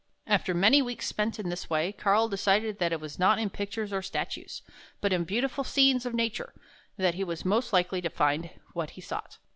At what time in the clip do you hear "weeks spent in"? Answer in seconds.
0.81-1.49